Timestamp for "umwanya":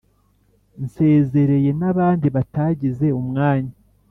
3.21-3.75